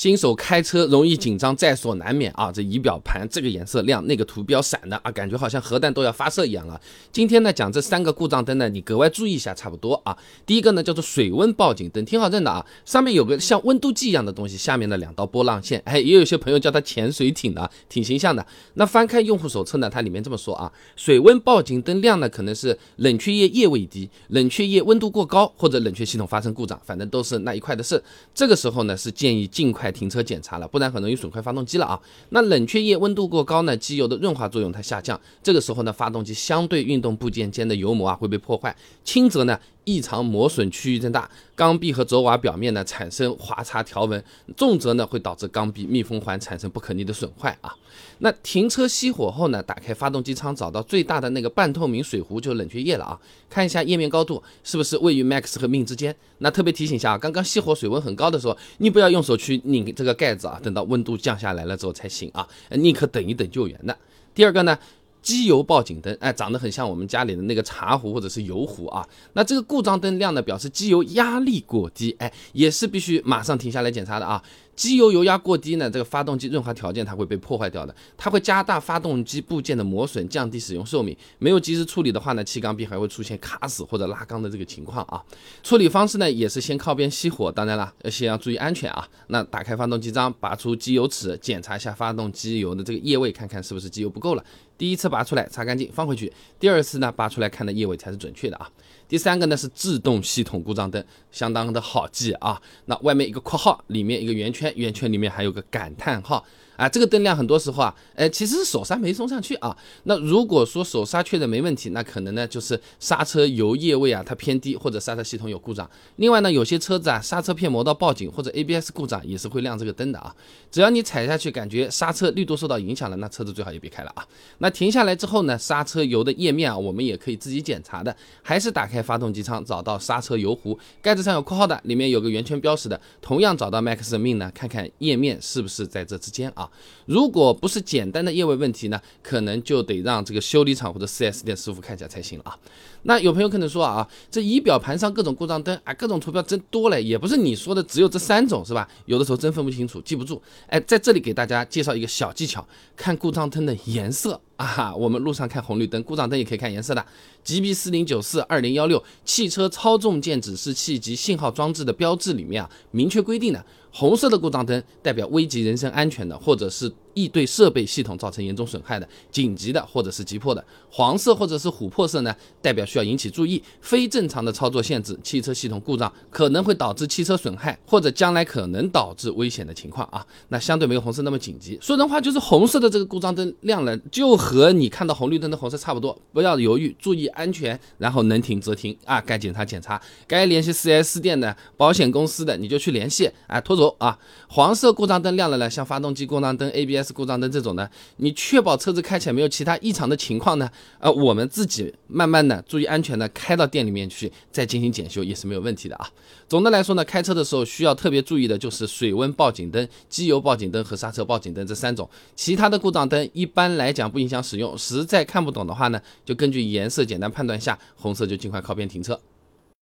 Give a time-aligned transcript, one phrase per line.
[0.00, 2.50] 新手开车容易紧张，在所难免啊！
[2.50, 6.80] 这仪表盘这个颜色亮，那个图标闪的啊，感觉好像核弹都要发射一样了。
[7.12, 10.16] 今天呢，讲这三个故障灯呢，你格外注意一下，差不多啊。
[10.46, 18.46] 第一个呢，叫做水温报警灯，挺好认的啊，上面有个像温度计一样的东西，下面的两道波浪线，哎，也有些朋友叫它潜水艇的，挺形象的。
[18.76, 28.02] 那翻开用户手册呢，它里面这么说啊，水温报警灯亮呢，可能是冷却液液位低，冷却液温度过高，或者冷却系统发生故障，反正都是那一块的事。
[28.34, 32.00] 这个时候呢，是建议尽快停车检查了，不然很容易损坏发动机了啊。
[32.30, 39.58] 那冷却液温度过高呢，机油的润滑作用它下降，这个时候呢，发动机相对运动部件间的油膜啊会被破坏，轻则呢。
[39.84, 44.22] 异常磨损区域增大，缸壁和轴瓦表面呢产生划擦条纹，
[44.56, 47.74] 重则呢会导致缸壁密封环产生不可逆的损坏啊。
[48.18, 53.18] 那停车熄火后呢，打开发动机舱，找到最大的那个半透明水壶，就冷却液了啊。
[53.48, 56.14] 看一下液面高度是不是位于 Max 和 Min 之间。
[56.38, 63.96] 那特别提醒一下啊，刚刚熄火水温很高的时候，你不要用手去拧这个盖子啊，等到温度降下来了之后才行啊，宁可等一等救援的。
[64.32, 64.78] 第二个呢？
[65.22, 69.06] 机油报警灯，哎，长得很像我们家里的那个茶壶或者是油壶啊。
[69.34, 74.42] 那这个故障灯亮呢，表示机油压力过低，哎，也是必须马上停下来检查的啊。
[74.74, 81.14] 机油油压过低呢，这个发动机润滑条件它会被破坏掉的，它会加大发动机部件的磨损，降低使用寿命。
[81.38, 85.22] 没有及时处理的话呢，气缸壁还会出现卡死或者拉缸的这个情况啊。
[85.62, 89.06] 处理方式呢，也是先靠边熄火，当然了，先要注意安全啊。
[89.26, 94.44] 那打开发动机舱，拔出机油尺，检查一下发动机油的这个液位，看看是不是机油不够了。
[94.78, 98.70] 第一次拔出来擦干净放回去，第二次呢拔出来看的液位才是准确的啊。
[99.06, 102.58] 第三个呢是制动系统故障灯，相当的好记啊。
[102.86, 106.44] 那外面一个括号，里面一个圆圈，圆圈里面还有个感叹号。
[106.80, 109.76] 啊，这个灯亮很多时候啊，哎，其实是手刹没松上去啊。
[110.04, 115.88] 那如果说手刹确认没问题，那可能呢就是刹车油液位啊它偏低，或者刹车系统有故障。
[116.16, 120.34] 另外呢，有些车子啊刹车片磨到报警或者 ABS 故障也是会亮这个灯的啊。
[120.70, 124.26] 只要你踩下去感觉刹车力度受到影响了，那车子最好也别开了啊。
[124.58, 136.69] 那停下来之后呢，刹车油的液面啊，我们也可以自己检查的，还是打开发动机舱找到刹车油壶，盖子上有括号的，里面有个圆圈标识的，同样找到 Max 的命呢，看看液面是不是在这之间啊。
[137.06, 142.56] 如果不是简单的液位问题呢，可能就得让这个修理厂或者 4S 店师傅看一下才行了啊。
[143.02, 148.88] 那有朋友可能说啊，这仪表盘上各种故障灯啊，各种图标真多了，也不是你说的只有这三种是吧？
[149.06, 150.40] 有的时候真分不清楚，记不住。
[150.66, 154.94] 哎，在这里给大家介绍一个小技巧，看故障灯的颜色啊哈。
[154.94, 157.04] 我们路上看红绿灯，故障灯也可以看颜色的。
[157.44, 163.64] GB 四零九四二零幺六汽车操纵键指示器及信号装置的标志里面啊，明确规定的。
[163.92, 180.24] 红色的故障灯代表危及人身安全的，或者是易对设备系统造成严重损害的、紧急的或者是急迫的；黄色或者是琥珀色呢，代表需要引起注意、非正常的操作限制、汽车系统故障可能会导致汽车损害或者将来可能导致危险的情况啊。
[180.48, 181.78] 那相对没有红色那么紧急。
[181.80, 189.20] 说人话就是红色的这个故障灯亮了，就和你看到红绿灯的红色差不多，不要犹豫，注意安全，然后能停则停啊。
[189.20, 193.90] 该检查检查，该联系 4S 店的、保险公司的你就去联系啊，拖走。
[193.98, 206.08] 啊，黄色故障灯亮了呢，像发动机故障灯、ABS ABS 故障灯这种呢，你确保车子开起来没有其他异常的情况呢，呃，我们自己慢慢的注意安全的开到店里面去再进行检修也是没有问题的啊。
[206.48, 214.76] 总的来说呢，开车的时候需要特别注意的就是水温报警灯、机油报警灯和刹车报警灯这三种，其他的故障灯一般来讲不影响使用。
[214.76, 219.18] 实在看不懂的话呢，就根据颜色简单判断下，红色就尽快靠边停车。